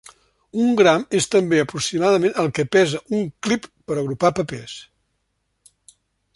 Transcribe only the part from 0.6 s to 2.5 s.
Un gram és també aproximadament el